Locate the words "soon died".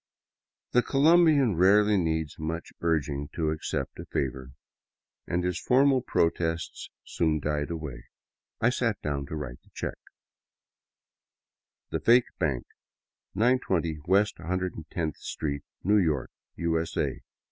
7.03-7.69